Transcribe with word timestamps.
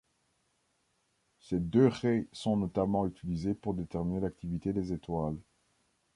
Ces 1.41 1.59
deux 1.59 1.85
raies 1.85 2.25
sont 2.31 2.57
notamment 2.57 3.05
utilisées 3.05 3.53
pour 3.53 3.75
déterminer 3.75 4.19
l'activité 4.19 4.73
des 4.73 4.93
étoiles. 4.93 5.37